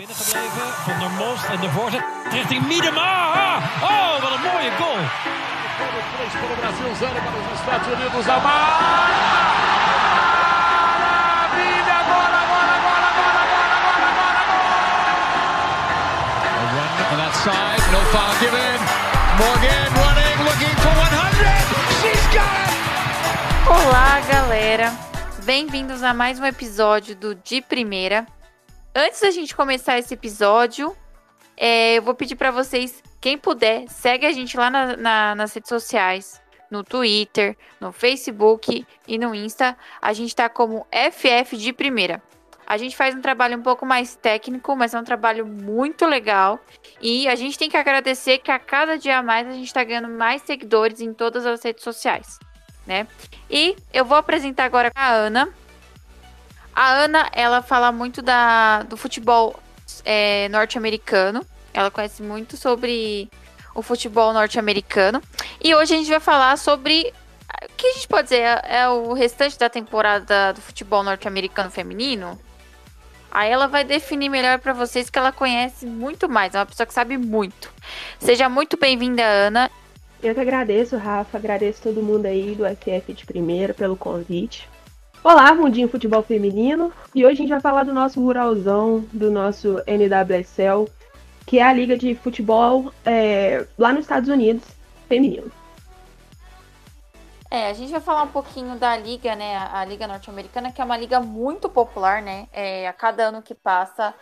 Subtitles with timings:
[0.00, 0.68] binnengebleven.
[0.86, 3.12] Van der Most en de voorzet richting Miedema.
[3.92, 5.02] Oh, wat een mooie goal.
[6.16, 8.24] Três para o Brasil, zero para os Estados Unidos.
[8.26, 8.66] Maravilha!
[12.04, 14.42] Agora, agora, agora, agora, agora, agora, agora!
[16.60, 18.78] A run on that side, no foul given.
[19.40, 21.60] Morgan running, looking for 100.
[22.00, 22.80] She's got it!
[23.76, 24.88] Olá, galera!
[25.44, 28.26] Bem-vindos a mais um episódio do De Primeira.
[28.94, 30.96] Antes da gente começar esse episódio,
[31.56, 35.54] é, eu vou pedir para vocês, quem puder, segue a gente lá na- na- nas
[35.54, 39.76] redes sociais, no Twitter, no Facebook e no Insta.
[40.02, 42.22] A gente tá como FF de Primeira.
[42.66, 46.60] A gente faz um trabalho um pouco mais técnico, mas é um trabalho muito legal.
[47.00, 49.82] E a gente tem que agradecer que a cada dia a mais a gente tá
[49.82, 52.38] ganhando mais seguidores em todas as redes sociais,
[52.86, 53.08] né?
[53.50, 55.52] E eu vou apresentar agora a Ana.
[56.80, 59.54] A Ana, ela fala muito da, do futebol
[60.02, 61.44] é, norte-americano.
[61.74, 63.28] Ela conhece muito sobre
[63.74, 65.20] o futebol norte-americano.
[65.62, 67.12] E hoje a gente vai falar sobre.
[67.64, 68.40] O que a gente pode dizer?
[68.40, 72.40] É, é o restante da temporada do futebol norte-americano feminino?
[73.30, 76.54] Aí ela vai definir melhor para vocês que ela conhece muito mais.
[76.54, 77.70] É uma pessoa que sabe muito.
[78.18, 79.70] Seja muito bem-vinda, Ana.
[80.22, 84.66] Eu que agradeço, Rafa, agradeço todo mundo aí do FF de primeira pelo convite.
[85.22, 86.92] Olá, Mundinho Futebol Feminino.
[87.14, 90.88] E hoje a gente vai falar do nosso ruralzão, do nosso NWSL,
[91.46, 94.64] que é a liga de futebol é, lá nos Estados Unidos,
[95.08, 95.50] feminino.
[97.50, 99.56] É, a gente vai falar um pouquinho da liga, né?
[99.72, 102.46] A, liga norte-americana, que é uma liga muito popular, né?
[102.52, 104.14] É, a cada ano que passa,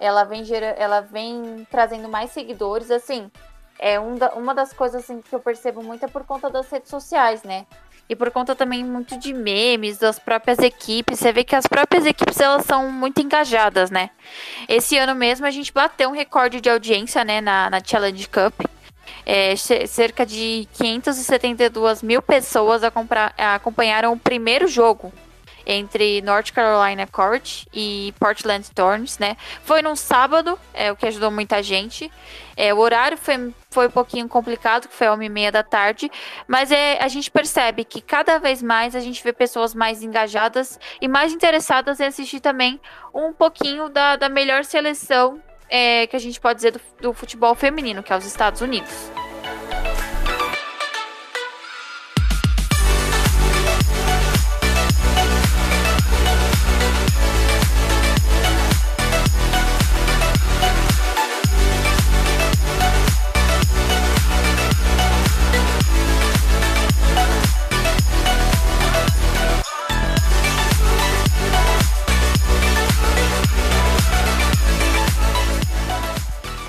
[0.00, 2.90] ela vem gera, ela vem trazendo mais seguidores.
[2.90, 3.30] Assim,
[3.78, 6.68] é um da- uma das coisas assim, que eu percebo muito é por conta das
[6.70, 7.66] redes sociais, né?
[8.10, 11.16] E por conta também muito de memes das próprias equipes.
[11.20, 14.10] Você vê que as próprias equipes elas são muito engajadas, né?
[14.68, 17.40] Esse ano mesmo a gente bateu um recorde de audiência, né?
[17.40, 18.66] Na, na Challenge Cup.
[19.24, 25.12] É, ce- cerca de 572 mil pessoas acompanharam o primeiro jogo
[25.70, 29.36] entre North Carolina Court e Portland Storms, né?
[29.62, 32.10] Foi num sábado, é o que ajudou muita gente.
[32.56, 36.10] É, o horário foi, foi um pouquinho complicado, que foi uma e meia da tarde,
[36.48, 40.78] mas é, a gente percebe que cada vez mais a gente vê pessoas mais engajadas
[41.00, 42.80] e mais interessadas em assistir também
[43.14, 47.54] um pouquinho da, da melhor seleção é, que a gente pode dizer do, do futebol
[47.54, 49.10] feminino, que é os Estados Unidos.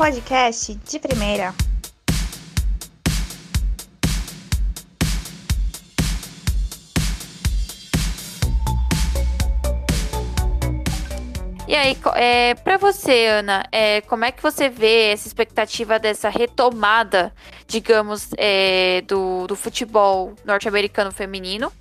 [0.01, 1.53] Podcast de primeira.
[11.67, 16.29] E aí, é, para você, Ana, é, como é que você vê essa expectativa dessa
[16.29, 17.31] retomada,
[17.67, 21.71] digamos, é, do, do futebol norte-americano feminino?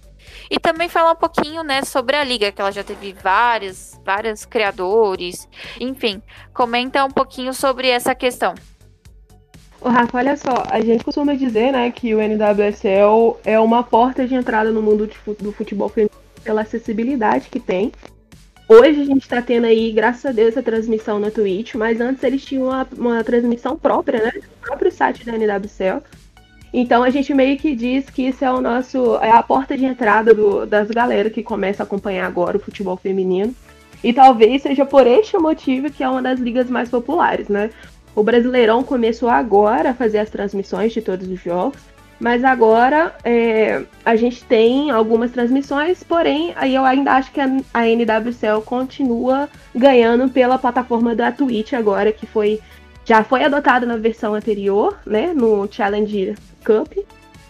[0.50, 4.44] E também falar um pouquinho, né, sobre a liga, que ela já teve vários, vários
[4.44, 6.20] criadores, enfim,
[6.52, 8.54] comenta um pouquinho sobre essa questão.
[9.80, 14.26] Ô, Rafa, olha só, a gente costuma dizer, né, que o NWSL é uma porta
[14.26, 15.08] de entrada no mundo
[15.38, 17.92] do futebol feminino pela acessibilidade que tem.
[18.68, 22.22] Hoje a gente tá tendo aí, graças a Deus, a transmissão na Twitch, mas antes
[22.22, 26.02] eles tinham uma, uma transmissão própria, né, próprio site da NWSL.
[26.72, 29.84] Então a gente meio que diz que isso é o nosso, é a porta de
[29.84, 33.54] entrada do- das galera que começa a acompanhar agora o futebol feminino.
[34.02, 37.70] E talvez seja por este motivo que é uma das ligas mais populares, né?
[38.14, 41.78] O Brasileirão começou agora a fazer as transmissões de todos os jogos,
[42.18, 47.86] mas agora é, a gente tem algumas transmissões, porém aí eu ainda acho que a,
[47.86, 52.60] NWCL continua ganhando pela plataforma da Twitch agora, que foi
[53.04, 56.34] já foi adotada na versão anterior, né, no Challenge
[56.64, 56.92] Cup,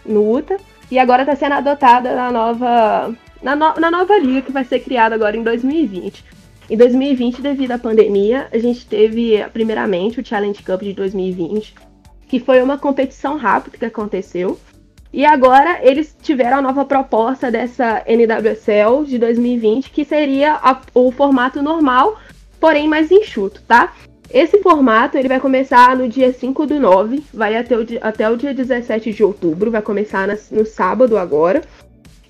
[0.05, 0.57] no UTA,
[0.89, 4.79] e agora está sendo adotada na nova na, no- na nova liga que vai ser
[4.79, 6.23] criada agora em 2020.
[6.69, 11.73] Em 2020, devido à pandemia, a gente teve, primeiramente, o Challenge Cup de 2020,
[12.27, 14.57] que foi uma competição rápida que aconteceu.
[15.11, 21.11] E agora eles tiveram a nova proposta dessa NWSL de 2020, que seria a- o
[21.11, 22.17] formato normal,
[22.59, 23.91] porém mais enxuto, tá?
[24.33, 28.29] Esse formato ele vai começar no dia 5 do 9, vai até o, di- até
[28.29, 31.61] o dia 17 de outubro, vai começar nas- no sábado agora.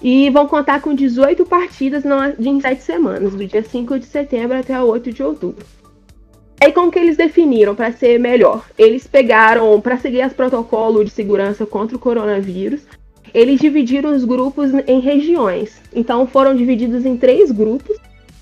[0.01, 4.57] E vão contar com 18 partidas no- em 7 semanas, do dia 5 de setembro
[4.57, 5.63] até o 8 de outubro.
[6.59, 8.65] Aí como que eles definiram para ser melhor?
[8.77, 12.81] Eles pegaram para seguir as protocolos de segurança contra o coronavírus.
[13.33, 15.81] Eles dividiram os grupos em regiões.
[15.94, 17.95] Então foram divididos em três grupos.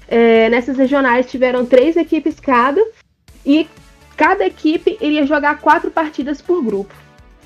[0.08, 2.82] É, nessas regionais tiveram três equipes cada
[3.46, 3.68] e
[4.18, 6.94] cada equipe iria jogar quatro partidas por grupo.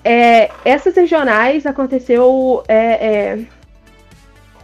[0.03, 3.39] É, essas regionais aconteceu é, é,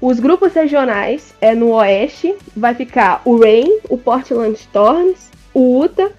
[0.01, 6.11] os grupos regionais é no oeste vai ficar o Rain, o Portland Storms, o Utah.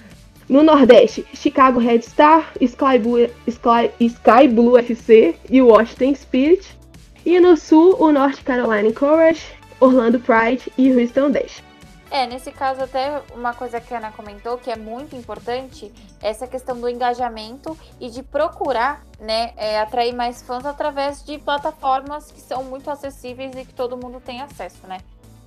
[0.51, 6.77] No Nordeste, Chicago Red Star, Sky Blue, Sky, Sky Blue FC e o Washington Spirit.
[7.25, 9.43] E no Sul, o North Carolina Courage,
[9.79, 11.63] Orlando Pride e Houston Dash.
[12.11, 16.29] É, nesse caso até uma coisa que a Ana comentou que é muito importante, é
[16.29, 22.33] essa questão do engajamento e de procurar, né, é, atrair mais fãs através de plataformas
[22.33, 24.99] que são muito acessíveis e que todo mundo tem acesso, né?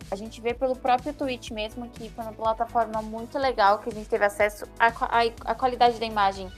[0.10, 3.92] A gente vê pelo próprio Twitch mesmo que foi uma plataforma muito legal que a
[3.92, 4.66] gente teve acesso.
[4.80, 6.50] A, a, a qualidade da imagem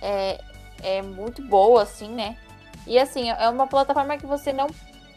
[0.00, 0.40] é,
[0.82, 2.36] é muito boa, assim, né?
[2.86, 4.68] E assim, é uma plataforma que você não.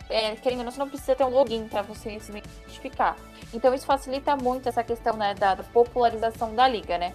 [0.10, 3.16] É, querendo ou não, você não precisa ter um login para você se identificar.
[3.54, 7.14] Então isso facilita muito essa questão né, da, popularização da liga, né?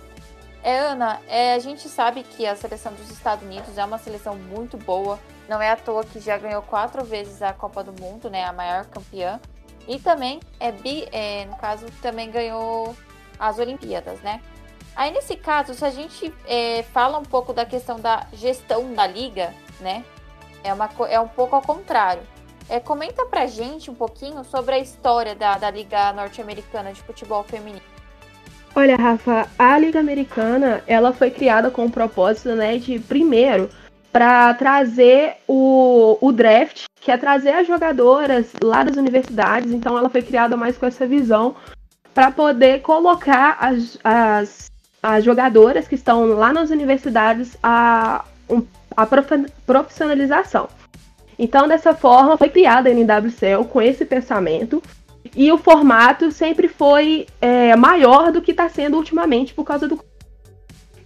[0.63, 4.37] É, Ana, é, a gente sabe que a seleção dos Estados Unidos é uma seleção
[4.37, 5.19] muito boa.
[5.49, 8.45] Não é à toa que já ganhou quatro vezes a Copa do Mundo, né?
[8.45, 9.41] A maior campeã.
[9.87, 12.95] E também, é, bi, é, no caso, também ganhou
[13.39, 14.43] as Olimpíadas, né?
[14.95, 19.07] Aí, nesse caso, se a gente é, fala um pouco da questão da gestão da
[19.07, 20.05] liga, né?
[20.63, 22.23] É, uma, é um pouco ao contrário.
[22.69, 27.43] É, comenta pra gente um pouquinho sobre a história da, da Liga Norte-Americana de Futebol
[27.43, 27.81] Feminino.
[28.75, 33.71] Olha, Rafa, a Liga Americana, ela foi criada com o propósito, né, de, primeiro,
[34.13, 39.73] para trazer o, o draft, que é trazer as jogadoras lá das universidades.
[39.73, 41.57] Então ela foi criada mais com essa visão
[42.13, 44.71] para poder colocar as, as,
[45.03, 48.25] as jogadoras que estão lá nas universidades a,
[48.97, 49.07] a
[49.67, 50.69] profissionalização.
[51.39, 54.83] Então, dessa forma, foi criada a NWCL com esse pensamento.
[55.37, 60.03] E o formato sempre foi é, maior do que está sendo ultimamente por causa do.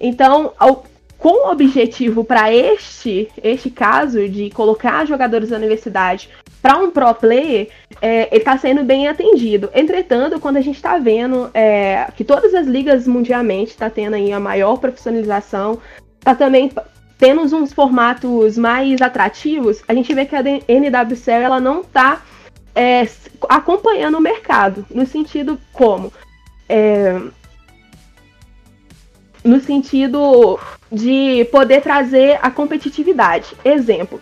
[0.01, 0.85] Então, ao,
[1.19, 6.29] com o objetivo para este, este caso de colocar jogadores da universidade
[6.61, 7.69] para um pro player,
[8.01, 9.69] é, ele está sendo bem atendido.
[9.75, 14.33] Entretanto, quando a gente está vendo é, que todas as ligas mundialmente está tendo aí
[14.33, 15.79] a maior profissionalização,
[16.19, 16.71] está também
[17.23, 22.21] tendo uns formatos mais atrativos, a gente vê que a NWCL ela não está
[22.75, 23.07] é,
[23.49, 26.13] acompanhando o mercado, no sentido como
[26.69, 27.21] é,
[29.45, 30.59] no sentido
[30.91, 33.55] de poder trazer a competitividade.
[33.65, 34.21] Exemplo,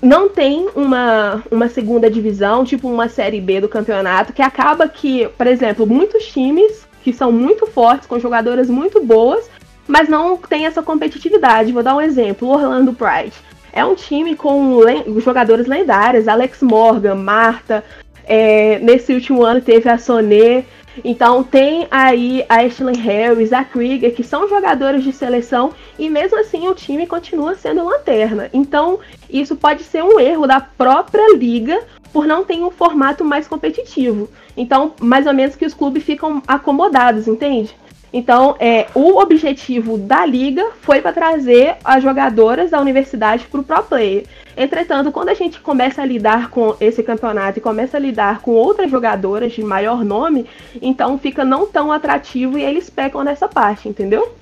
[0.00, 5.28] não tem uma, uma segunda divisão, tipo uma série B do campeonato, que acaba que,
[5.36, 9.50] por exemplo, muitos times que são muito fortes, com jogadoras muito boas,
[9.86, 11.72] mas não tem essa competitividade.
[11.72, 13.32] Vou dar um exemplo: o Orlando Pride.
[13.72, 14.80] É um time com
[15.18, 17.82] jogadores lendários, Alex Morgan, Marta.
[18.24, 20.64] É, nesse último ano teve a Soné.
[21.02, 26.38] Então tem aí a Ashley Harris, a Krieger, que são jogadores de seleção e mesmo
[26.38, 28.50] assim o time continua sendo lanterna.
[28.52, 28.98] Então
[29.30, 31.80] isso pode ser um erro da própria liga
[32.12, 34.28] por não ter um formato mais competitivo.
[34.54, 37.74] Então, mais ou menos que os clubes ficam acomodados, entende?
[38.12, 43.64] Então, é, o objetivo da liga foi para trazer as jogadoras da universidade para o
[43.64, 44.26] pro player.
[44.54, 48.50] Entretanto, quando a gente começa a lidar com esse campeonato e começa a lidar com
[48.50, 50.46] outras jogadoras de maior nome,
[50.80, 54.36] então fica não tão atrativo e eles pecam nessa parte, entendeu?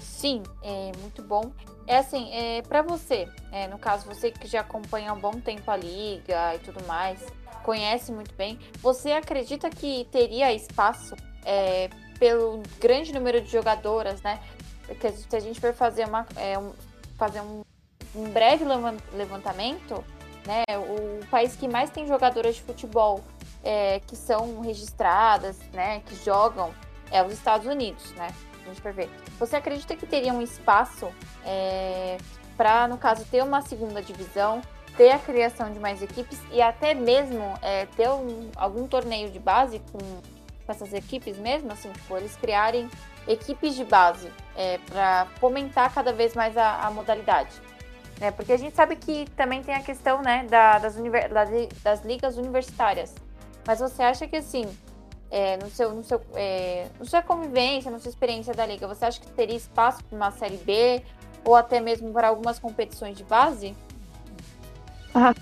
[0.00, 1.50] Sim, é muito bom.
[1.86, 5.32] É assim, é, para você, é, no caso, você que já acompanha há um bom
[5.32, 7.24] tempo a liga e tudo mais,
[7.62, 14.40] conhece muito bem, você acredita que teria espaço é, pelo grande número de jogadoras, né?
[14.86, 16.72] Porque se a gente for fazer, uma, é, um,
[17.16, 17.62] fazer um,
[18.14, 18.64] um breve
[19.12, 20.04] levantamento,
[20.46, 20.62] né?
[20.78, 23.22] O país que mais tem jogadoras de futebol
[23.62, 26.00] é, que são registradas, né?
[26.06, 26.72] Que jogam
[27.10, 28.28] é os Estados Unidos, né?
[28.62, 29.10] A gente ver.
[29.38, 31.08] Você acredita que teria um espaço
[31.44, 32.16] é,
[32.56, 34.62] para, no caso, ter uma segunda divisão,
[34.96, 39.38] ter a criação de mais equipes e até mesmo é, ter um, algum torneio de
[39.38, 39.98] base com
[40.64, 42.88] com essas equipes mesmo, assim, tipo, eles criarem
[43.26, 47.50] equipes de base é, para fomentar cada vez mais a, a modalidade.
[48.20, 48.30] Né?
[48.30, 51.30] Porque a gente sabe que também tem a questão né, da, das, univer,
[51.82, 53.14] das ligas universitárias.
[53.66, 54.66] Mas você acha que assim,
[55.30, 59.04] é, no seu, no seu, é, no sua convivência, na sua experiência da liga, você
[59.04, 61.02] acha que teria espaço para uma série B
[61.44, 63.74] ou até mesmo para algumas competições de base?
[65.14, 65.34] Ah,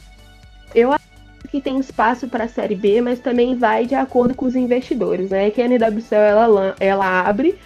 [1.53, 5.29] que tem espaço para a Série B, mas também vai de acordo com os investidores,
[5.29, 5.51] né?
[5.51, 7.59] Que a NWCL ela, ela abre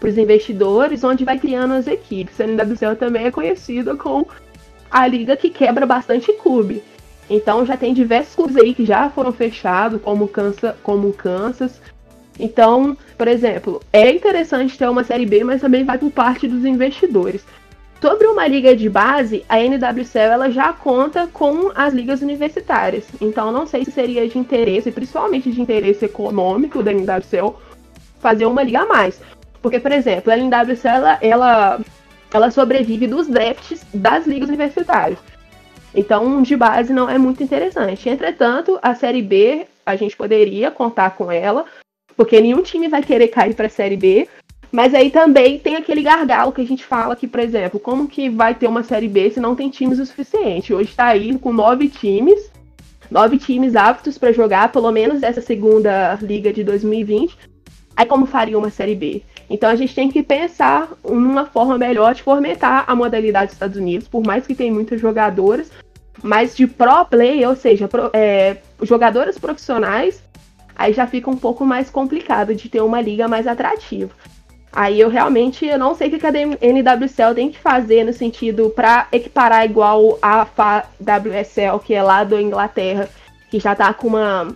[0.00, 2.40] para os investidores, onde vai criando as equipes.
[2.40, 4.26] A NWCL também é conhecida como
[4.90, 6.82] a liga que quebra bastante clube.
[7.28, 11.82] Então já tem diversos clubes aí que já foram fechados, como Kansas, como Kansas.
[12.38, 16.64] Então, por exemplo, é interessante ter uma série B, mas também vai por parte dos
[16.64, 17.44] investidores.
[18.04, 23.06] Sobre uma liga de base, a NWCL ela já conta com as ligas universitárias.
[23.18, 27.54] Então não sei se seria de interesse, principalmente de interesse econômico da NWCL,
[28.20, 29.18] fazer uma liga a mais.
[29.62, 31.80] Porque, por exemplo, a NWC ela, ela,
[32.30, 35.18] ela sobrevive dos drafts das ligas universitárias.
[35.94, 38.10] Então, de base não é muito interessante.
[38.10, 41.64] Entretanto, a Série B, a gente poderia contar com ela,
[42.14, 44.28] porque nenhum time vai querer cair para a Série B.
[44.74, 48.28] Mas aí também tem aquele gargalo que a gente fala que, por exemplo, como que
[48.28, 50.74] vai ter uma Série B se não tem times o suficiente?
[50.74, 52.50] Hoje está aí com nove times,
[53.08, 57.38] nove times aptos para jogar, pelo menos essa segunda liga de 2020.
[57.96, 59.22] Aí como faria uma Série B?
[59.48, 63.76] Então a gente tem que pensar numa forma melhor de fomentar a modalidade dos Estados
[63.76, 65.70] Unidos, por mais que tem muitas jogadoras,
[66.20, 70.20] mas de pro play, ou seja, pro, é, jogadoras profissionais,
[70.74, 74.10] aí já fica um pouco mais complicado de ter uma liga mais atrativa.
[74.74, 78.70] Aí eu realmente eu não sei o que a NWSL tem que fazer no sentido
[78.70, 80.42] para equiparar igual a
[81.00, 83.08] WSL, que é lá da Inglaterra,
[83.50, 84.48] que já tá com uma,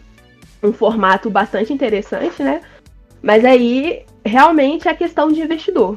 [0.61, 2.63] um formato bastante interessante, né?
[3.23, 5.97] Mas aí realmente é questão de investidor.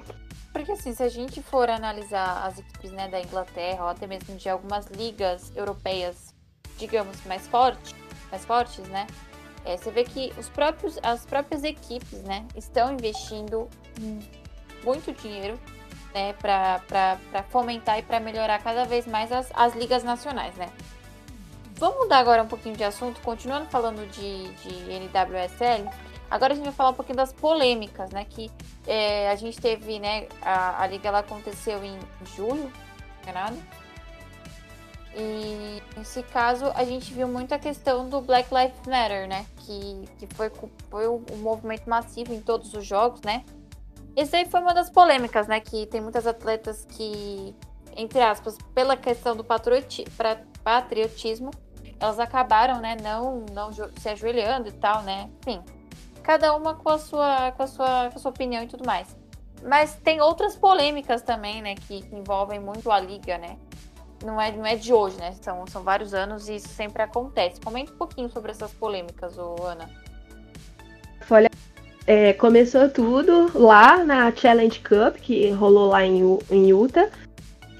[0.54, 4.36] Porque assim, se a gente for analisar as equipes né, da Inglaterra ou até mesmo
[4.36, 6.36] de algumas ligas europeias,
[6.78, 7.96] digamos, mais fortes,
[8.30, 9.08] mais fortes, né?
[9.66, 13.70] É, você vê que os próprios, as próprias equipes né, estão investindo
[14.84, 15.60] muito dinheiro
[16.14, 20.70] né, para fomentar e para melhorar cada vez mais as, as ligas nacionais, né?
[21.76, 25.90] Vamos mudar agora um pouquinho de assunto, continuando falando de, de NWSL.
[26.30, 28.26] Agora a gente vai falar um pouquinho das polêmicas, né?
[28.30, 28.52] Que
[28.86, 30.28] é, a gente teve, né?
[30.42, 31.98] A, a liga ela aconteceu em
[32.36, 32.72] julho,
[33.24, 33.58] não é nada.
[35.16, 39.46] E nesse caso a gente viu muito a questão do Black Lives Matter, né?
[39.58, 40.52] Que, que foi,
[40.90, 43.44] foi um movimento massivo em todos os jogos, né?
[44.16, 45.60] Esse aí foi uma das polêmicas, né?
[45.60, 47.56] Que tem muitas atletas que,
[47.96, 51.52] entre aspas, pela questão do patriotismo,
[52.00, 52.96] elas acabaram, né?
[53.02, 55.30] Não, não se ajoelhando e tal, né?
[55.42, 55.62] Enfim,
[56.24, 59.16] cada uma com a sua, com a sua, com a sua opinião e tudo mais.
[59.64, 63.58] Mas tem outras polêmicas também, né, que envolvem muito a liga, né?
[64.24, 65.34] Não é, não é de hoje, né?
[65.42, 67.60] São, são vários anos e isso sempre acontece.
[67.62, 69.90] Comenta um pouquinho sobre essas polêmicas, ô, Ana.
[71.30, 71.50] Olha,
[72.06, 77.10] é, começou tudo lá na Challenge Cup, que rolou lá em, em Utah.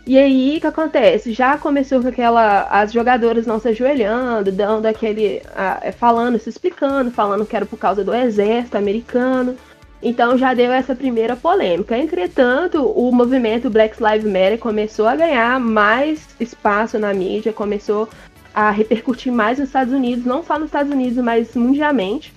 [0.06, 1.32] E aí, o que acontece?
[1.32, 2.64] Já começou com aquela.
[2.64, 5.42] as jogadoras não se ajoelhando, dando aquele.
[5.56, 9.56] A, falando, se explicando, falando que era por causa do exército americano.
[10.02, 11.98] Então já deu essa primeira polêmica.
[11.98, 18.10] Entretanto, o movimento Black Lives Matter começou a ganhar mais espaço na mídia, começou
[18.54, 22.34] a repercutir mais nos Estados Unidos, não só nos Estados Unidos, mas mundialmente.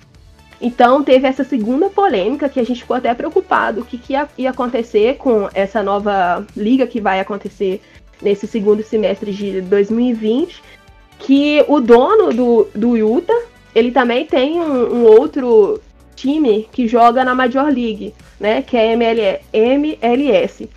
[0.61, 4.27] Então teve essa segunda polêmica que a gente ficou até preocupado o que, que ia,
[4.37, 7.81] ia, acontecer com essa nova liga que vai acontecer
[8.21, 10.63] nesse segundo semestre de 2020,
[11.19, 13.41] que o dono do, do Utah,
[13.73, 15.81] ele também tem um, um outro
[16.15, 20.69] time que joga na Major League, né, que é ML, MLS.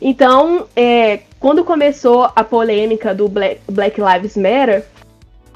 [0.00, 4.84] Então, é, quando começou a polêmica do Black, Black Lives Matter,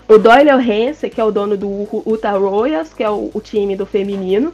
[0.08, 3.76] o Doyle Hance, que é o dono do Utah Royals, que é o, o time
[3.76, 4.52] do feminino,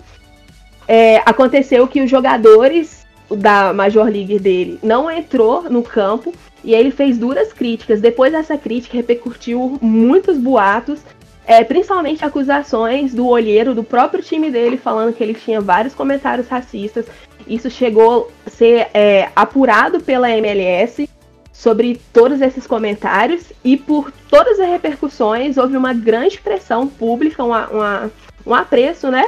[0.86, 6.32] é, aconteceu que os jogadores da Major League dele não entrou no campo
[6.64, 8.00] e ele fez duras críticas.
[8.00, 11.00] Depois dessa crítica repercutiu muitos boatos,
[11.48, 16.46] é, principalmente acusações do olheiro do próprio time dele falando que ele tinha vários comentários
[16.46, 17.06] racistas.
[17.46, 21.08] Isso chegou a ser é, apurado pela MLS
[21.50, 27.66] sobre todos esses comentários e por todas as repercussões houve uma grande pressão pública, uma,
[27.68, 28.10] uma,
[28.46, 29.24] um apreço, né?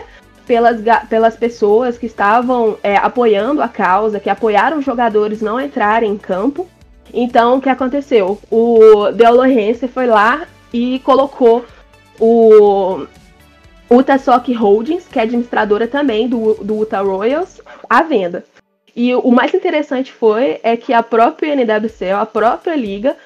[0.46, 6.12] Pelas, pelas pessoas que estavam é, apoiando a causa, que apoiaram os jogadores não entrarem
[6.12, 6.68] em campo.
[7.14, 8.38] Então, o que aconteceu?
[8.50, 11.64] O De Alorense foi lá e colocou
[12.20, 13.06] o
[13.90, 18.44] Utah Sock Holdings, que é administradora também do, do Utah Royals, à venda.
[18.94, 23.16] E o mais interessante foi é que a própria NWCL, a própria liga,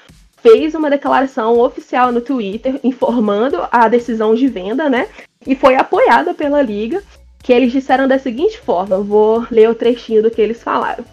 [0.41, 5.09] fez uma declaração oficial no Twitter informando a decisão de venda, né?
[5.47, 7.03] E foi apoiada pela liga,
[7.43, 11.05] que eles disseram da seguinte forma, vou ler o trechinho do que eles falaram.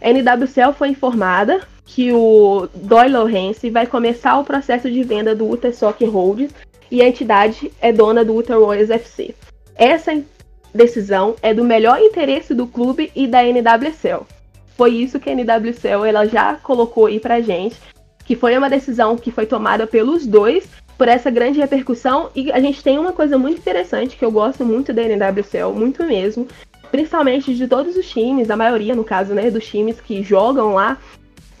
[0.00, 5.46] A NWCL foi informada que o Doyle Lawrence vai começar o processo de venda do
[5.46, 6.54] Utah Soccer Holdings
[6.90, 9.34] e a entidade é dona do Ultra Royals FC.
[9.76, 10.22] Essa
[10.74, 14.26] decisão é do melhor interesse do clube e da NWCL.
[14.76, 17.76] Foi isso que a NWCL ela já colocou aí pra gente,
[18.24, 22.60] que foi uma decisão que foi tomada pelos dois por essa grande repercussão e a
[22.60, 26.46] gente tem uma coisa muito interessante que eu gosto muito da NWCL, muito mesmo,
[26.90, 30.98] principalmente de todos os times, a maioria no caso, né, dos times que jogam lá,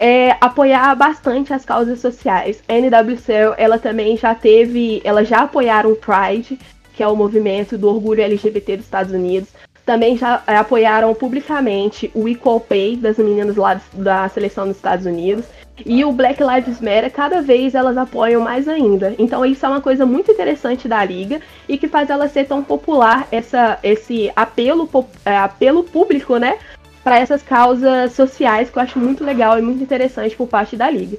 [0.00, 2.62] é apoiar bastante as causas sociais.
[2.66, 6.58] A NWCL, ela também já teve, ela já apoiaram o Pride,
[6.94, 9.50] que é o movimento do orgulho LGBT dos Estados Unidos.
[9.84, 15.04] Também já é, apoiaram publicamente o Equal Pay das meninas lá da seleção dos Estados
[15.04, 15.44] Unidos.
[15.84, 19.14] E o Black Lives Matter, cada vez elas apoiam mais ainda.
[19.18, 22.62] Então isso é uma coisa muito interessante da liga e que faz ela ser tão
[22.62, 24.88] popular, essa, esse apelo,
[25.24, 26.58] é, apelo público, né?
[27.02, 30.90] Para essas causas sociais que eu acho muito legal e muito interessante por parte da
[30.90, 31.16] liga.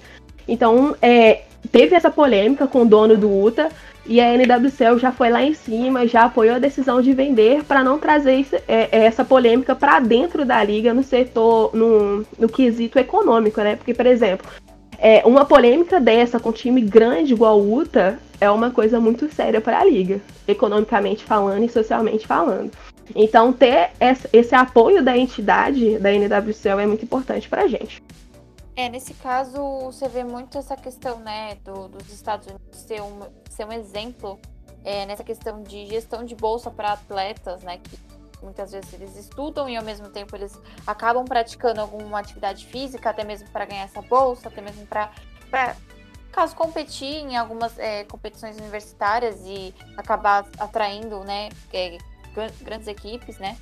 [0.47, 3.69] Então, é, teve essa polêmica com o dono do UTA,
[4.05, 7.83] e a NWCL já foi lá em cima, já apoiou a decisão de vender para
[7.83, 12.97] não trazer é, é essa polêmica para dentro da liga no setor, no, no quesito
[12.97, 13.75] econômico, né?
[13.75, 14.47] Porque, por exemplo,
[14.97, 19.31] é, uma polêmica dessa com um time grande igual o UTA é uma coisa muito
[19.31, 22.71] séria para a liga, economicamente falando e socialmente falando.
[23.15, 28.01] Então, ter esse apoio da entidade da NWCL é muito importante para a gente.
[28.75, 33.19] É, nesse caso, você vê muito essa questão, né, do, dos Estados Unidos ser um,
[33.49, 34.39] ser um exemplo
[34.83, 37.99] é, nessa questão de gestão de bolsa para atletas, né, que
[38.41, 43.23] muitas vezes eles estudam e ao mesmo tempo eles acabam praticando alguma atividade física, até
[43.23, 45.11] mesmo para ganhar essa bolsa, até mesmo para
[46.31, 51.97] caso competir em algumas é, competições universitárias e acabar atraindo, né, é,
[52.61, 53.57] grandes equipes, né.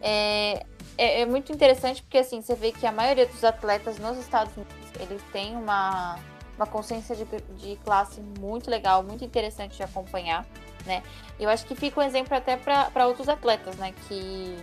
[0.00, 0.66] É,
[0.98, 4.54] é, é, muito interessante porque assim você vê que a maioria dos atletas nos Estados
[4.54, 6.18] Unidos eles têm uma,
[6.56, 7.24] uma consciência de,
[7.56, 10.46] de classe muito legal, muito interessante de acompanhar,
[10.84, 11.02] né?
[11.40, 13.94] Eu acho que fica um exemplo até para outros atletas, né?
[14.06, 14.56] Que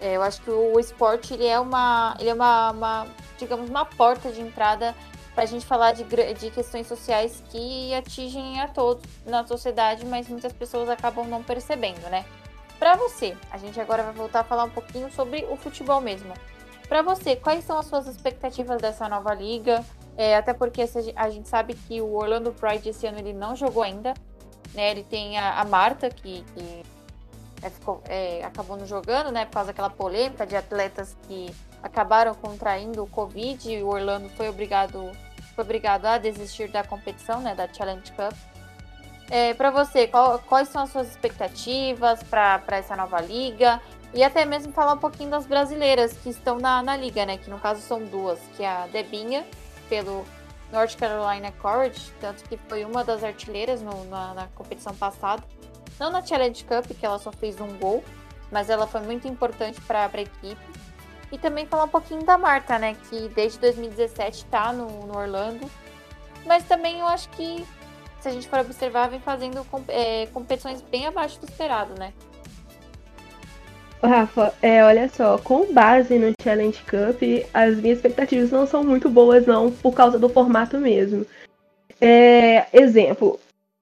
[0.00, 3.06] é, eu acho que o esporte ele é uma, ele é uma, uma
[3.38, 4.94] digamos, uma porta de entrada
[5.34, 10.28] para a gente falar de, de questões sociais que atingem a todos na sociedade, mas
[10.28, 12.24] muitas pessoas acabam não percebendo, né?
[12.82, 16.34] Para você, a gente agora vai voltar a falar um pouquinho sobre o futebol mesmo.
[16.88, 19.84] Para você, quais são as suas expectativas dessa nova liga?
[20.16, 23.84] É, até porque a gente sabe que o Orlando Pride esse ano ele não jogou
[23.84, 24.14] ainda.
[24.74, 24.90] Né?
[24.90, 26.82] Ele tem a, a Marta, que, que
[27.62, 29.44] é, ficou, é, acabou não jogando, né?
[29.44, 34.48] Por causa daquela polêmica de atletas que acabaram contraindo o Covid e o Orlando foi
[34.48, 35.12] obrigado,
[35.54, 37.54] foi obrigado a desistir da competição, né?
[37.54, 38.34] Da Challenge Cup.
[39.30, 43.80] É, para você, qual, quais são as suas expectativas para essa nova liga?
[44.14, 47.38] E até mesmo falar um pouquinho das brasileiras que estão na, na liga, né?
[47.38, 49.46] Que no caso são duas, que é a Debinha,
[49.88, 50.26] pelo
[50.70, 55.42] North Carolina Courage, tanto que foi uma das artilheiras no, na, na competição passada.
[55.98, 58.04] Não na Challenge Cup, que ela só fez um gol,
[58.50, 60.82] mas ela foi muito importante para a equipe.
[61.30, 62.94] E também falar um pouquinho da Marta, né?
[63.08, 65.70] Que desde 2017 está no, no Orlando.
[66.44, 67.66] Mas também eu acho que
[68.22, 72.12] se a gente for observar, vem fazendo é, competições bem abaixo do esperado, né?
[74.00, 79.08] Rafa, é, olha só, com base no Challenge Cup, as minhas expectativas não são muito
[79.08, 81.26] boas, não, por causa do formato mesmo.
[82.00, 83.38] É, exemplo,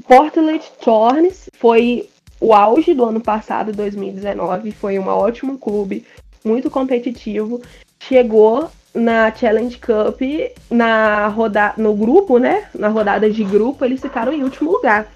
[0.06, 2.08] Portland Thorns foi
[2.40, 6.06] o auge do ano passado, 2019, foi um ótimo clube,
[6.44, 7.62] muito competitivo,
[7.98, 10.20] chegou na Challenge Cup,
[10.70, 12.68] na roda no grupo, né?
[12.74, 15.10] Na rodada de grupo, eles ficaram em último lugar.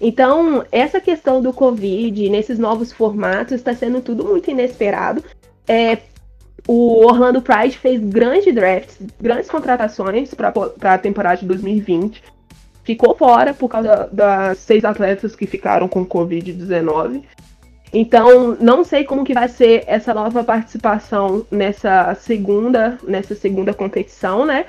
[0.00, 5.22] Então, essa questão do Covid, nesses novos formatos, está sendo tudo muito inesperado.
[5.66, 5.98] É,
[6.66, 12.22] o Orlando Pride fez grandes drafts, grandes contratações para a temporada de 2020.
[12.84, 17.22] Ficou fora por causa das seis atletas que ficaram com Covid-19.
[17.92, 24.44] Então, não sei como que vai ser essa nova participação nessa segunda, nessa segunda competição,
[24.44, 24.66] né?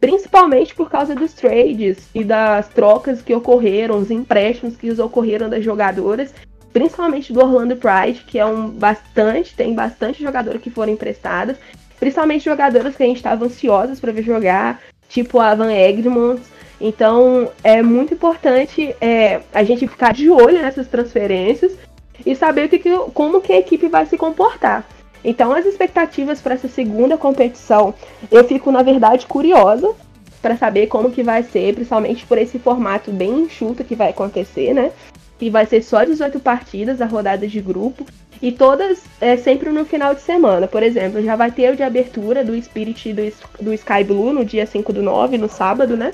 [0.00, 5.62] Principalmente por causa dos trades e das trocas que ocorreram, os empréstimos que ocorreram das
[5.62, 6.34] jogadoras,
[6.72, 11.58] principalmente do Orlando Pride, que é um bastante, tem bastante jogadoras que foram emprestadas,
[12.00, 16.42] principalmente jogadoras que a gente estava ansiosas para ver jogar, tipo a Van Egmont.
[16.80, 21.76] Então, é muito importante é, a gente ficar de olho nessas transferências
[22.24, 22.78] e saber que,
[23.14, 24.86] como que a equipe vai se comportar.
[25.24, 27.94] Então, as expectativas para essa segunda competição,
[28.30, 29.94] eu fico na verdade curiosa
[30.40, 34.74] para saber como que vai ser, principalmente por esse formato bem enxuto que vai acontecer,
[34.74, 34.90] né?
[35.38, 38.04] Que vai ser só 18 partidas, a rodada de grupo,
[38.40, 40.66] e todas é sempre no final de semana.
[40.66, 44.44] Por exemplo, já vai ter o de abertura do Spirit do, do Sky Blue no
[44.44, 46.12] dia 5 do 9, no sábado, né?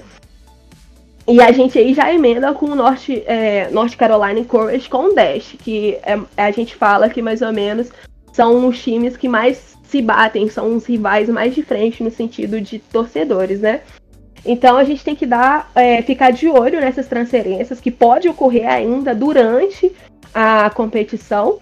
[1.29, 5.15] E a gente aí já emenda com o North, é, North Carolina Courage com o
[5.15, 7.91] Dash, que é, a gente fala que mais ou menos
[8.33, 12.61] são os times que mais se batem, são os rivais mais de frente no sentido
[12.63, 13.83] de torcedores, né?
[14.45, 18.67] Então a gente tem que dar, é, ficar de olho nessas transferências que pode ocorrer
[18.67, 19.93] ainda durante
[20.33, 21.59] a competição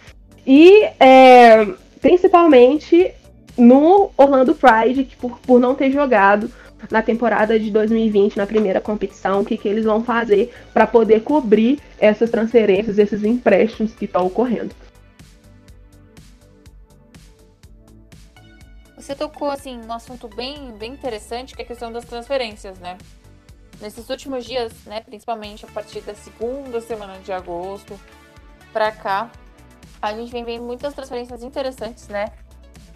[0.47, 1.67] e é,
[2.01, 3.11] principalmente
[3.59, 6.51] no Orlando Pride, que por, por não ter jogado
[6.91, 11.23] na temporada de 2020, na primeira competição, o que, que eles vão fazer para poder
[11.23, 14.75] cobrir essas transferências, esses empréstimos que estão ocorrendo.
[18.97, 22.99] Você tocou assim num assunto bem, bem interessante, que é a questão das transferências, né?
[23.81, 27.99] Nesses últimos dias, né, principalmente a partir da segunda semana de agosto
[28.73, 29.31] para cá,
[30.01, 32.33] a gente vem vendo muitas transferências interessantes, né?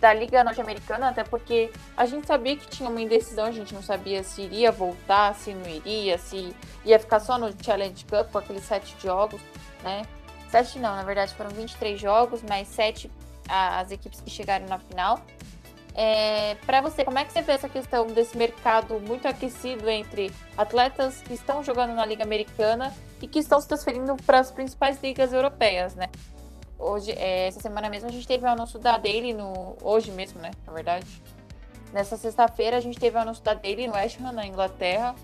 [0.00, 3.82] Da Liga Norte-Americana, até porque a gente sabia que tinha uma indecisão, a gente não
[3.82, 8.38] sabia se iria voltar, se não iria, se ia ficar só no Challenge Cup com
[8.38, 9.40] aqueles sete jogos,
[9.82, 10.02] né?
[10.48, 13.10] Sete não, na verdade foram 23 jogos, mais sete
[13.48, 15.20] as equipes que chegaram na final.
[15.94, 20.32] É, para você, como é que você vê essa questão desse mercado muito aquecido entre
[20.56, 25.02] atletas que estão jogando na Liga Americana e que estão se transferindo para as principais
[25.02, 26.08] ligas europeias, né?
[26.80, 29.76] Hoje, é, essa semana mesmo, a gente teve o anúncio da Daily no.
[29.82, 30.50] Hoje mesmo, né?
[30.66, 31.06] Na verdade.
[31.92, 35.14] Nessa sexta-feira, a gente teve o anúncio da Daily no West Ham, na Inglaterra.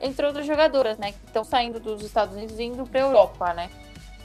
[0.00, 1.12] Entre outras jogadoras, né?
[1.12, 3.70] Que estão saindo dos Estados Unidos e indo para a Europa, né?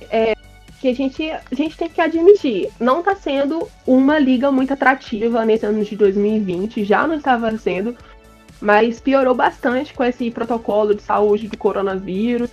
[0.09, 0.33] É,
[0.81, 5.45] que a gente, a gente tem que admitir, não está sendo uma liga muito atrativa
[5.45, 7.95] nesse ano de 2020, já não estava sendo,
[8.59, 12.49] mas piorou bastante com esse protocolo de saúde do coronavírus,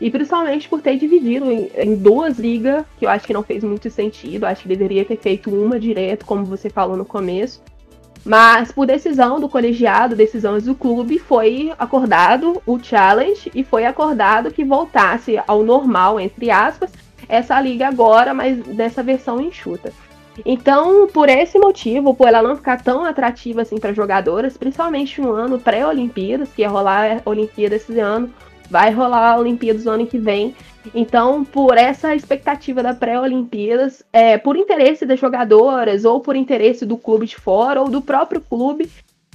[0.00, 3.62] e principalmente por ter dividido em, em duas ligas, que eu acho que não fez
[3.62, 7.62] muito sentido, acho que deveria ter feito uma direto, como você falou no começo.
[8.24, 14.50] Mas por decisão do colegiado, decisões do clube, foi acordado o challenge e foi acordado
[14.50, 16.90] que voltasse ao normal, entre aspas,
[17.28, 19.92] essa liga agora, mas dessa versão enxuta.
[20.44, 25.32] Então, por esse motivo, por ela não ficar tão atrativa assim para jogadoras, principalmente no
[25.32, 28.30] ano pré-Olimpíadas, que ia rolar a Olimpíada esse ano,
[28.70, 30.54] vai rolar a Olimpíadas no ano que vem.
[30.94, 36.96] Então, por essa expectativa da pré-Olimpíadas, é, por interesse das jogadoras, ou por interesse do
[36.96, 38.90] clube de fora, ou do próprio clube,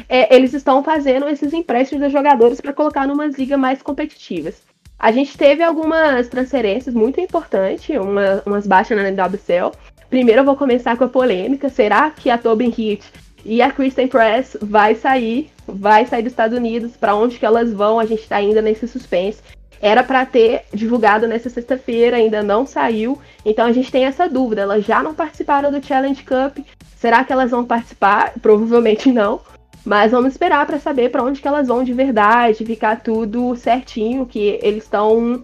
[0.10, 4.64] é, eles estão fazendo esses empréstimos das jogadoras para colocar numa liga mais competitivas.
[4.98, 9.72] A gente teve algumas transferências muito importantes, uma, umas baixas na NWCL.
[10.10, 11.70] Primeiro eu vou começar com a polêmica.
[11.70, 13.04] Será que a Tobin Heat
[13.46, 16.98] e a Kristen Press vai sair, vai sair dos Estados Unidos?
[16.98, 18.00] Para onde que elas vão?
[18.00, 19.40] A gente está ainda nesse suspense.
[19.80, 23.20] Era para ter divulgado nessa sexta-feira, ainda não saiu.
[23.46, 24.64] Então a gente tem essa dúvida.
[24.64, 26.66] Elas já não participaram do Challenge Cup.
[26.98, 28.34] Será que elas vão participar?
[28.42, 29.40] Provavelmente não.
[29.86, 34.26] Mas vamos esperar para saber para onde que elas vão de verdade, ficar tudo certinho,
[34.26, 35.44] que eles estão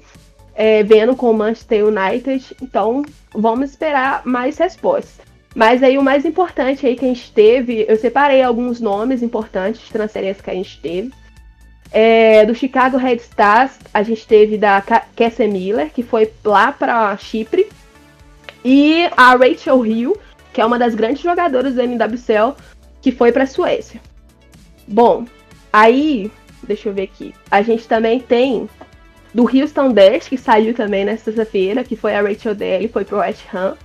[0.55, 2.55] é, vendo com o Manchester United.
[2.59, 5.30] Então, vamos esperar mais respostas.
[5.55, 9.81] Mas aí o mais importante aí que a gente teve, eu separei alguns nomes importantes
[9.81, 11.11] de transferência que a gente teve.
[11.91, 14.81] É, do Chicago Red Stars, a gente teve da
[15.15, 17.67] Cassie Miller, que foi lá para Chipre.
[18.63, 20.17] E a Rachel Hill,
[20.53, 22.55] que é uma das grandes jogadoras do NWCL,
[23.01, 23.99] que foi para Suécia.
[24.87, 25.25] Bom,
[25.73, 26.31] aí,
[26.63, 27.33] deixa eu ver aqui.
[27.49, 28.69] A gente também tem
[29.33, 33.17] do Houston Dash, que saiu também nesta sexta-feira, que foi a Rachel Daly, foi pro
[33.17, 33.75] West Ham.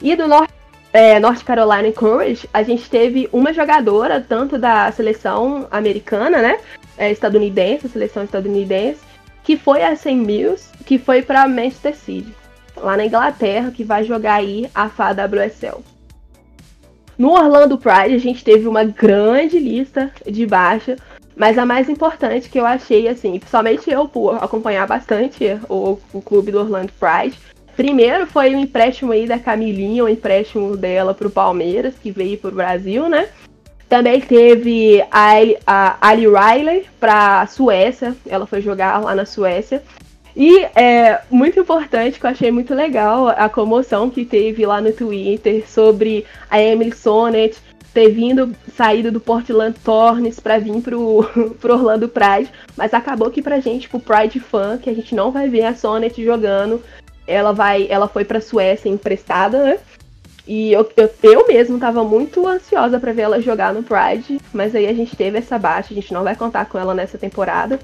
[0.00, 0.50] E do North,
[0.92, 6.58] é, North Carolina Courage, a gente teve uma jogadora, tanto da seleção americana, né?
[6.98, 9.00] É, estadunidense, seleção estadunidense,
[9.42, 10.14] que foi a St.
[10.14, 12.34] Mills, que foi para Manchester City,
[12.76, 15.82] lá na Inglaterra, que vai jogar aí a FAWSL.
[17.16, 20.96] No Orlando Pride, a gente teve uma grande lista de baixa,
[21.36, 26.20] mas a mais importante que eu achei, assim, principalmente eu por acompanhar bastante o, o
[26.20, 27.38] clube do Orlando Pride.
[27.76, 32.36] Primeiro foi o empréstimo aí da Camilinha, o empréstimo dela para o Palmeiras, que veio
[32.38, 33.28] para o Brasil, né?
[33.88, 39.82] Também teve a, Ali Riley para a Suécia, ela foi jogar lá na Suécia.
[40.34, 44.92] E é muito importante, que eu achei muito legal a comoção que teve lá no
[44.92, 47.58] Twitter sobre a Emily Sonnet
[47.92, 51.24] ter vindo, saído do Portland Thorns para vir pro,
[51.60, 55.30] pro Orlando Pride, mas acabou que pra gente, pro Pride Fan, que a gente não
[55.30, 56.82] vai ver a Sonnet jogando,
[57.32, 59.78] ela vai, ela foi pra Suécia emprestada, né?
[60.46, 64.74] E eu, eu, eu mesmo tava muito ansiosa para ver ela jogar no Pride, mas
[64.74, 67.78] aí a gente teve essa baixa, a gente não vai contar com ela nessa temporada.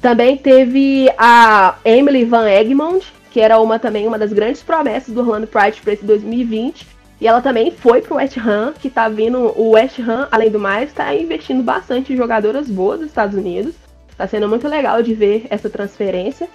[0.00, 5.20] Também teve a Emily Van Egmond, que era uma também uma das grandes promessas do
[5.20, 6.86] Orlando Pride para esse 2020.
[7.20, 9.38] E ela também foi pro West Ham, que tá vindo.
[9.56, 13.74] O West Ham, além do mais, está investindo bastante em jogadoras boas dos Estados Unidos.
[14.16, 16.48] Tá sendo muito legal de ver essa transferência.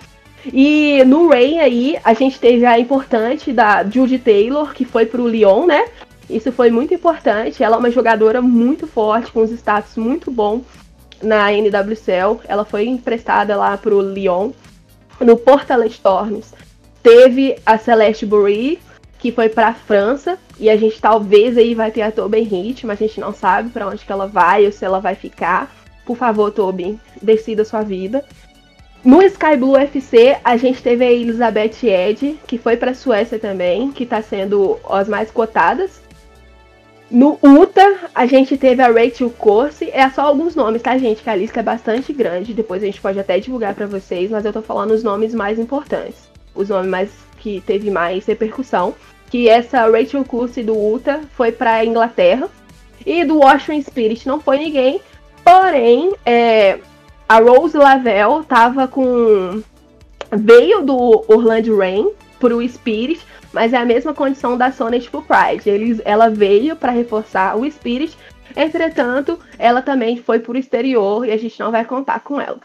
[0.53, 5.27] E no Ray aí, a gente teve a importante da Judy Taylor, que foi pro
[5.27, 5.85] Lyon, né?
[6.29, 7.63] Isso foi muito importante.
[7.63, 10.63] Ela é uma jogadora muito forte, com os status muito bons
[11.21, 12.41] na NWCL.
[12.47, 14.51] Ela foi emprestada lá pro Lyon.
[15.19, 16.53] No Portalet Storms,
[17.01, 18.79] teve a Celeste Bourri,
[19.19, 22.85] que foi para a França, e a gente talvez aí vai ter a Tobin Hit,
[22.85, 25.73] mas a gente não sabe para onde que ela vai ou se ela vai ficar.
[26.05, 28.23] Por favor, Tobin, decida sua vida.
[29.05, 33.37] No Sky Blue FC, a gente teve a Elizabeth Ed, que foi para a Suécia
[33.37, 36.01] também, que está sendo as mais cotadas.
[37.11, 39.91] No UTA, a gente teve a Rachel Corsi.
[39.93, 41.21] É só alguns nomes, tá, gente?
[41.21, 42.51] Que a lista é bastante grande.
[42.51, 45.59] Depois a gente pode até divulgar para vocês, mas eu tô falando os nomes mais
[45.59, 46.27] importantes.
[46.55, 48.95] Os nomes mais que teve mais repercussão.
[49.29, 52.49] Que essa Rachel Corsi do UTA foi para Inglaterra.
[53.05, 54.99] E do Washington Spirit não foi ninguém.
[55.43, 56.79] Porém, é,
[57.27, 59.63] a Rose Lavelle tava com.
[60.31, 65.69] Veio do Orlando Rain pro Spirit, mas é a mesma condição da Sonic pro Pride.
[65.69, 68.17] Eles, ela veio para reforçar o Spirit,
[68.55, 72.59] entretanto, ela também foi pro exterior e a gente não vai contar com ela.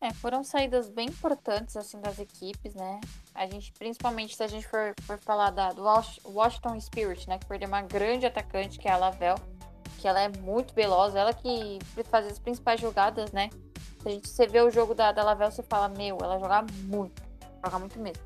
[0.00, 3.00] É, foram saídas bem importantes assim das equipes, né?
[3.34, 7.36] A gente, principalmente se a gente for, for falar da, do Washington Spirit, né?
[7.36, 9.40] Que perdeu uma grande atacante, que é a Lavelle
[9.98, 13.50] que ela é muito veloz, ela que faz as principais jogadas, né?
[14.00, 16.64] Se a gente você vê o jogo da, da Lavelle, você fala, meu, ela joga
[16.84, 17.20] muito,
[17.64, 18.22] joga muito mesmo.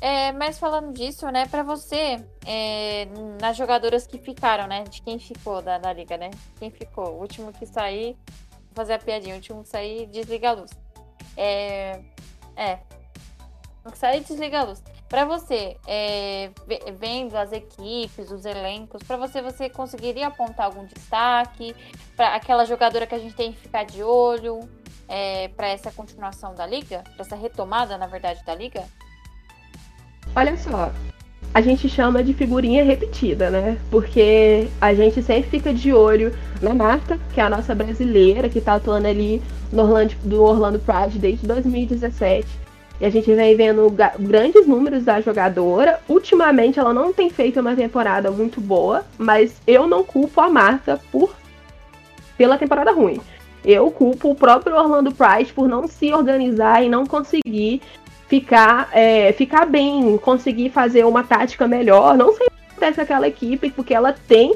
[0.00, 3.06] É, mas falando disso, né, para você, é,
[3.40, 6.30] nas jogadoras que ficaram, né, de quem ficou da, da liga, né?
[6.58, 7.14] Quem ficou?
[7.14, 8.14] O último que sair,
[8.50, 10.70] vou fazer a piadinha, o último que sair, desliga a luz.
[11.36, 12.02] É,
[12.54, 12.78] é,
[13.82, 14.82] o que sair, desliga a luz.
[15.14, 16.50] Para você, é,
[16.98, 21.72] vendo as equipes, os elencos, para você, você conseguiria apontar algum destaque
[22.16, 24.68] para aquela jogadora que a gente tem que ficar de olho
[25.08, 28.82] é, para essa continuação da liga, para essa retomada, na verdade, da liga?
[30.34, 30.90] Olha só,
[31.54, 33.78] a gente chama de figurinha repetida, né?
[33.92, 38.60] Porque a gente sempre fica de olho na Marta, que é a nossa brasileira, que
[38.60, 42.63] tá atuando ali no Orlando, do Orlando Pride desde 2017.
[43.00, 46.00] E a gente vem vendo grandes números da jogadora.
[46.08, 51.00] Ultimamente ela não tem feito uma temporada muito boa, mas eu não culpo a Marta
[51.10, 51.34] por
[52.36, 53.20] pela temporada ruim.
[53.64, 57.80] Eu culpo o próprio Orlando Price por não se organizar e não conseguir
[58.28, 62.16] ficar, é, ficar bem, conseguir fazer uma tática melhor.
[62.16, 64.54] Não sei o que acontece com aquela equipe, porque ela tem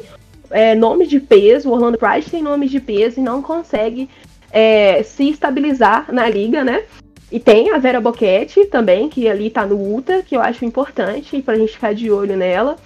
[0.51, 4.09] é, nomes de peso, o Orlando Price tem nomes de peso e não consegue
[4.51, 6.85] é, se estabilizar na liga, né?
[7.31, 11.43] E tem a Vera Boquete também, que ali tá no Ultra, que eu acho importante
[11.43, 12.77] pra gente ficar de olho nela.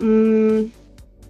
[0.00, 0.68] Hum,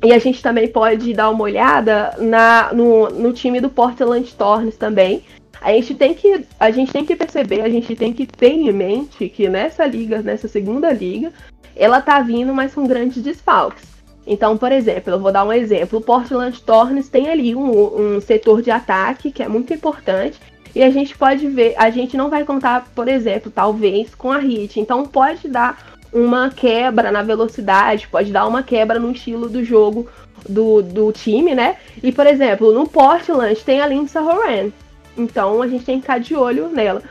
[0.03, 4.77] e a gente também pode dar uma olhada na, no, no time do Portland Storms
[4.77, 5.25] também.
[5.61, 8.73] A gente, tem que, a gente tem que perceber, a gente tem que ter em
[8.73, 11.33] mente que nessa liga, nessa segunda liga,
[11.75, 13.83] ela tá vindo, mas com grandes desfalques.
[14.25, 15.99] Então, por exemplo, eu vou dar um exemplo.
[15.99, 20.39] O Portland Storms tem ali um, um setor de ataque que é muito importante
[20.79, 24.39] e a gente pode ver, a gente não vai contar, por exemplo, talvez com a
[24.39, 24.79] hit.
[24.79, 30.07] Então pode dar uma quebra na velocidade, pode dar uma quebra no estilo do jogo
[30.49, 31.79] do, do time, né?
[32.01, 34.71] E, por exemplo, no Portland tem a Lindsay Horan.
[35.17, 37.03] Então a gente tem que ficar de olho nela.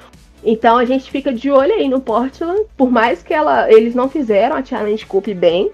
[0.42, 4.08] Então a gente fica de olho aí no Portland, por mais que ela, eles não
[4.08, 5.70] fizeram a Challenge Cup bem,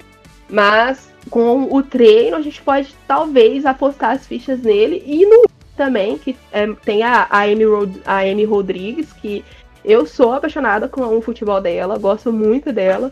[0.49, 5.43] mas com o treino a gente pode talvez apostar as fichas nele e no
[5.75, 9.43] também, que é, tem a, a, Amy Rod a Amy Rodrigues, que
[9.83, 13.12] eu sou apaixonada com o futebol dela, gosto muito dela.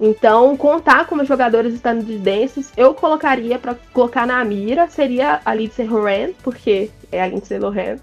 [0.00, 6.30] Então, contar como jogadores estadunidenses, eu colocaria para colocar na mira seria a Lindsay Horan,
[6.42, 7.98] porque é a Lindsay Lohan,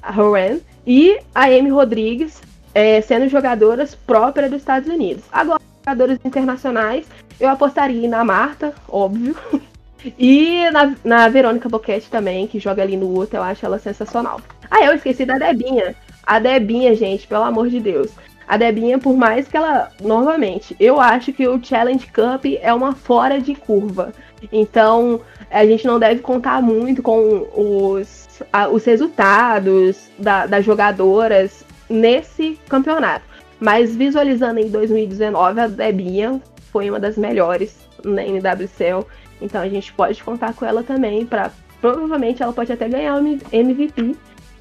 [0.00, 2.40] a Horan, e a Amy Rodrigues,
[2.74, 5.24] é, sendo jogadoras próprias dos Estados Unidos.
[5.32, 7.06] Agora, jogadores internacionais,
[7.40, 9.36] eu apostaria na Marta, óbvio.
[10.18, 14.40] E na, na Verônica Boquete também, que joga ali no Uta, eu acho ela sensacional.
[14.70, 15.94] Ah, eu esqueci da Debinha.
[16.26, 18.10] A Debinha, gente, pelo amor de Deus.
[18.46, 19.90] A Debinha, por mais que ela.
[20.00, 24.12] Novamente, eu acho que o Challenge Cup é uma fora de curva.
[24.52, 31.64] Então, a gente não deve contar muito com os, a, os resultados da, das jogadoras
[31.88, 33.24] nesse campeonato.
[33.60, 36.40] Mas visualizando em 2019, a Debinha
[36.72, 39.06] foi uma das melhores na NWCL.
[39.42, 41.50] Então a gente pode contar com ela também para
[41.80, 44.16] provavelmente ela pode até ganhar o MVP,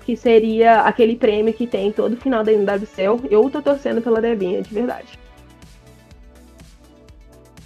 [0.05, 3.27] que seria aquele prêmio que tem todo final da NWCL.
[3.29, 5.19] Eu tô torcendo pela Debinha, de verdade.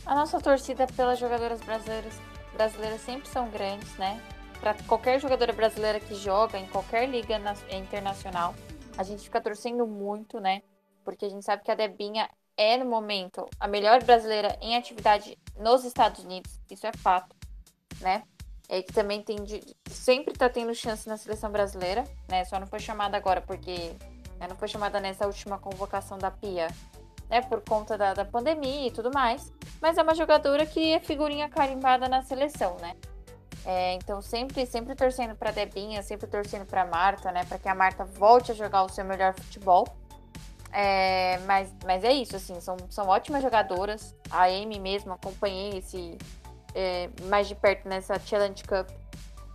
[0.05, 2.21] A nossa torcida pelas jogadoras brasileiras,
[2.53, 4.19] brasileiras sempre são grandes, né?
[4.65, 8.55] para qualquer jogadora brasileira que joga em qualquer liga internacional.
[8.97, 10.63] A gente fica torcendo muito, né?
[11.03, 15.37] Porque a gente sabe que a Debinha é, no momento, a melhor brasileira em atividade
[15.57, 16.59] nos Estados Unidos.
[16.69, 17.35] Isso é fato,
[17.99, 18.23] né?
[18.67, 22.43] É que também tem de, sempre tá tendo chance na seleção brasileira, né?
[22.45, 23.95] Só não foi chamada agora porque
[24.39, 26.67] né, não foi chamada nessa última convocação da Pia,
[27.29, 27.41] né?
[27.41, 29.51] Por conta da, da pandemia e tudo mais.
[29.81, 32.95] Mas é uma jogadora que é figurinha carimbada na seleção, né?
[33.65, 37.43] É, então sempre sempre torcendo para Debinha, sempre torcendo para Marta, né?
[37.45, 39.87] Para que a Marta volte a jogar o seu melhor futebol.
[40.77, 44.13] É, mas, mas é isso, assim, são, são ótimas jogadoras.
[44.29, 46.17] A Amy mesmo, acompanhei esse
[46.73, 48.89] é, mais de perto nessa Challenge Cup.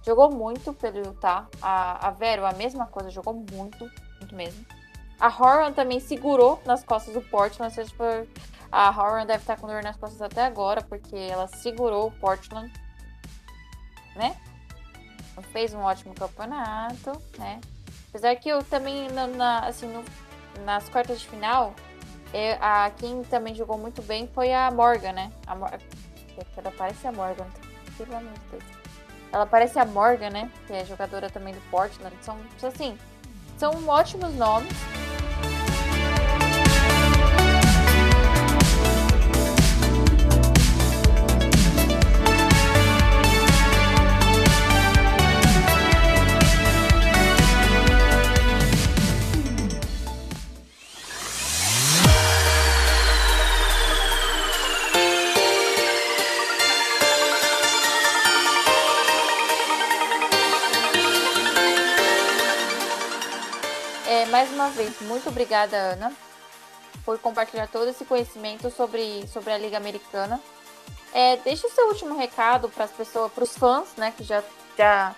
[0.02, 1.46] Jogou muito pelo Utah.
[1.61, 3.87] A, a Vero, a mesma coisa, jogou muito,
[4.18, 4.64] muito mesmo.
[5.20, 7.74] A Horan também segurou nas costas do Portland.
[7.74, 8.26] Seja por...
[8.72, 12.72] A Horan deve estar com dor nas costas até agora, porque ela segurou o Portland,
[14.16, 14.35] né?
[15.52, 17.61] Fez um ótimo campeonato, né?
[18.09, 20.02] Apesar que eu também, na, na assim, no,
[20.65, 21.75] nas quartas de final,
[22.61, 25.33] a quem também jogou muito bem foi a Morgan, né?
[25.47, 25.71] A Mor
[26.57, 27.47] ela parece a Morgan,
[27.99, 28.65] pelo amor de Deus.
[29.33, 30.51] Ela parece a Morgan, né?
[30.67, 32.17] Que é jogadora também do Portland.
[32.23, 32.99] São, assim,
[33.57, 34.73] são ótimos nomes.
[65.20, 66.12] Muito obrigada, Ana,
[67.04, 70.40] por compartilhar todo esse conhecimento sobre, sobre a Liga Americana.
[71.12, 74.42] É, deixe o seu último recado para as pessoas, para os fãs, né, que já,
[74.78, 75.14] já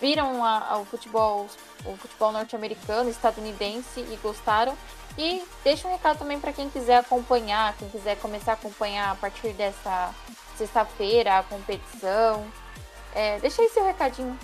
[0.00, 1.48] viram a, a, o futebol,
[1.84, 4.76] o futebol norte-americano, estadunidense e gostaram.
[5.18, 9.14] E deixe um recado também para quem quiser acompanhar, quem quiser começar a acompanhar a
[9.16, 10.14] partir dessa
[10.56, 12.46] sexta-feira a competição.
[13.12, 14.38] É, deixa aí seu recadinho.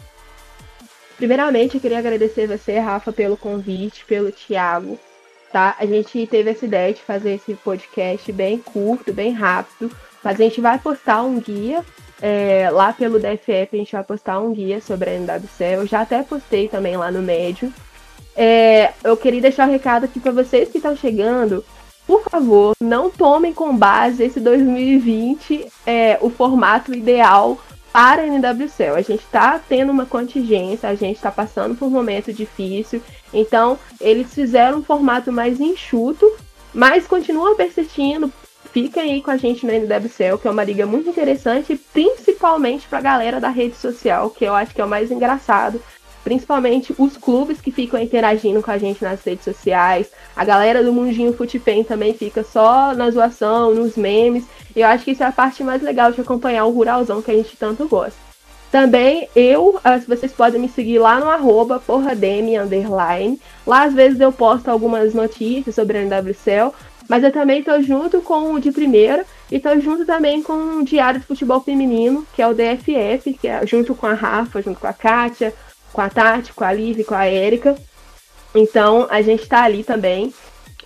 [1.17, 4.99] Primeiramente, eu queria agradecer você, Rafa, pelo convite, pelo Thiago,
[5.51, 5.75] tá?
[5.79, 9.91] A gente teve essa ideia de fazer esse podcast bem curto, bem rápido,
[10.23, 11.83] mas a gente vai postar um guia
[12.21, 15.65] é, lá pelo DFF, a gente vai postar um guia sobre a NWC.
[15.65, 17.73] Eu já até postei também lá no Médio.
[18.37, 21.65] É, eu queria deixar um recado aqui para vocês que estão chegando.
[22.07, 27.59] Por favor, não tomem com base esse 2020 é, o formato ideal
[27.97, 28.95] para a NWCL.
[28.95, 33.01] A gente está tendo uma contingência, a gente está passando por um momento difícil,
[33.33, 36.31] então eles fizeram um formato mais enxuto,
[36.75, 38.31] mas continuam persistindo.
[38.71, 42.99] Fiquem aí com a gente no NWCL, que é uma liga muito interessante, principalmente para
[42.99, 45.81] a galera da rede social, que eu acho que é o mais engraçado
[46.27, 50.11] principalmente os clubes que ficam interagindo com a gente nas redes sociais.
[50.35, 54.45] A galera do Mundinho Futebem também fica só na zoação, nos memes.
[54.75, 57.31] E eu acho que isso é a parte mais legal de acompanhar o ruralzão que
[57.31, 58.19] a gente tanto gosta.
[58.73, 63.41] Também eu, ah, vocês podem me seguir lá no arroba porrademi, underline.
[63.65, 66.75] Lá às vezes eu posto algumas notícias sobre a NWCL,
[67.09, 70.85] mas eu também tô junto com o de primeira e tô junto também com o
[70.85, 74.81] Diário de Futebol Feminino, que é o DFF, que é junto com a Rafa, junto
[74.81, 75.55] com a Kátia,
[75.97, 77.75] com a Tati, com a Liv, com a Érica.
[78.55, 80.33] Então a gente está ali também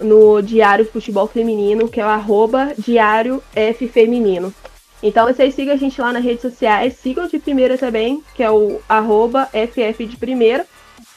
[0.00, 4.54] no Diário Futebol Feminino, que é o arroba Diário F Feminino.
[5.02, 8.50] Então vocês sigam a gente lá nas redes sociais, sigam de primeira também, que é
[8.50, 10.64] o arroba FF de primeira.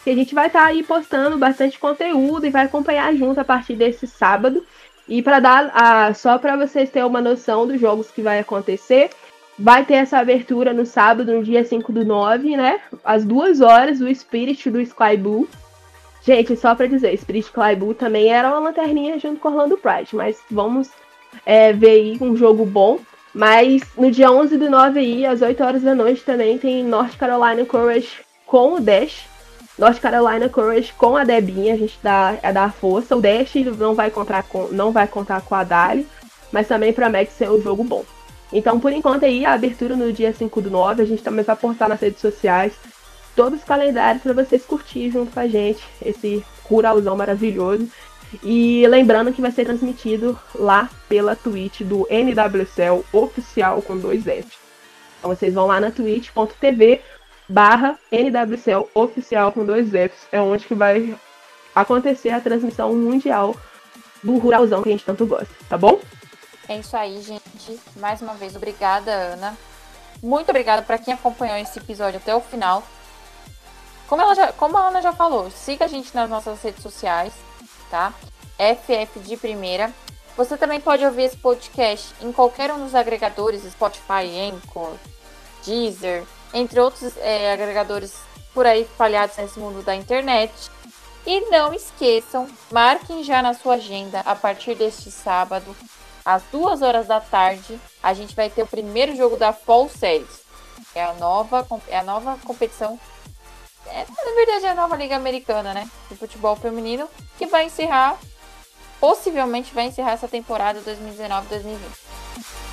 [0.03, 3.45] Que a gente vai estar tá aí postando bastante conteúdo e vai acompanhar junto a
[3.45, 4.65] partir desse sábado.
[5.07, 9.11] E para dar a, só para vocês terem uma noção dos jogos que vai acontecer,
[9.57, 12.79] Vai ter essa abertura no sábado, no dia 5 do 9, né?
[13.03, 15.47] Às duas horas, o Spirit do Sky Blue.
[16.23, 20.15] Gente, só pra dizer, Spirit Sky Blue também era uma lanterninha junto com Orlando Pride,
[20.15, 20.89] mas vamos
[21.45, 22.99] é, ver aí um jogo bom.
[23.33, 27.17] Mas no dia 11 do 9 aí, às 8 horas da noite, também tem North
[27.17, 29.25] Carolina Courage com o Dash.
[29.77, 33.15] North Carolina Courage com a Debinha, a gente dá, é dar força.
[33.15, 36.07] O Dash não vai contar com, não vai contar com a Dali,
[36.51, 38.05] mas também promete ser um jogo bom.
[38.53, 41.55] Então, por enquanto aí, a abertura no dia 5 do 9, a gente também vai
[41.55, 42.73] postar nas redes sociais
[43.35, 47.89] todos os calendários para vocês curtir junto com a gente esse ruralzão maravilhoso.
[48.43, 54.47] E lembrando que vai ser transmitido lá pela Twitch do NWCL oficial com dois F.
[55.17, 57.01] Então vocês vão lá na twitch.tv
[57.47, 59.65] barra NWCL oficial com.
[60.31, 61.15] É onde que vai
[61.73, 63.55] acontecer a transmissão mundial
[64.23, 65.99] do ruralzão que a gente tanto gosta, tá bom?
[66.67, 67.79] É isso aí, gente.
[67.95, 69.57] Mais uma vez, obrigada, Ana.
[70.21, 72.83] Muito obrigada para quem acompanhou esse episódio até o final.
[74.07, 77.33] Como, ela já, como a Ana já falou, siga a gente nas nossas redes sociais,
[77.89, 78.13] tá?
[78.57, 79.91] FF de primeira.
[80.37, 84.93] Você também pode ouvir esse podcast em qualquer um dos agregadores, Spotify, Anchor,
[85.65, 88.15] Deezer, entre outros é, agregadores
[88.53, 90.53] por aí espalhados nesse mundo da internet.
[91.25, 95.75] E não esqueçam, marquem já na sua agenda a partir deste sábado,
[96.25, 100.41] às duas horas da tarde, a gente vai ter o primeiro jogo da Fall Series.
[100.95, 102.99] É a nova, é a nova competição.
[103.87, 105.89] É, na verdade, é a nova Liga Americana, né?
[106.09, 107.07] De futebol feminino,
[107.37, 108.17] que vai encerrar,
[108.99, 111.77] possivelmente vai encerrar essa temporada 2019-2020.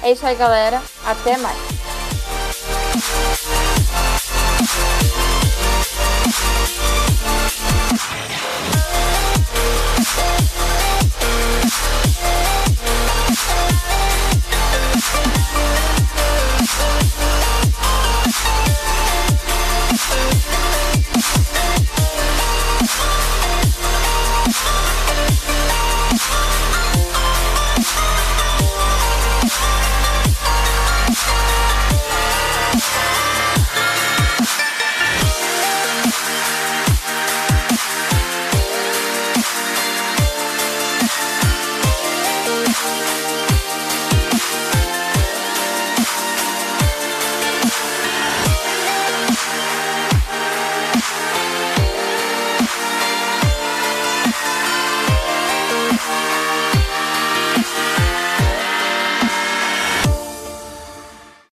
[0.02, 0.82] É isso aí, galera.
[1.04, 1.58] Até mais.